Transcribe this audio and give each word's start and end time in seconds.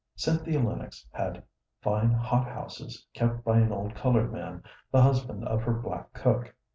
Cynthia 0.15 0.59
Lennox 0.59 1.05
had 1.11 1.43
fine 1.83 2.09
hot 2.09 2.47
houses 2.47 3.05
kept 3.13 3.43
by 3.43 3.59
an 3.59 3.71
old 3.71 3.93
colored 3.93 4.33
man, 4.33 4.63
the 4.91 5.03
husband 5.03 5.43
of 5.47 5.61
her 5.61 5.73
black 5.75 6.11
cook. 6.11 6.55